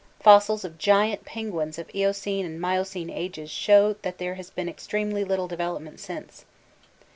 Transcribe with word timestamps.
Fossils 0.19 0.65
of 0.65 0.79
giant 0.79 1.25
penguins 1.25 1.77
of 1.77 1.87
Eocene 1.93 2.43
and 2.43 2.59
Miocene 2.59 3.11
ages 3.11 3.51
show 3.51 3.93
that 4.01 4.17
there 4.17 4.33
has 4.33 4.49
been 4.49 4.67
extremely 4.67 5.23
little 5.23 5.47
development 5.47 5.99
since. 5.99 6.43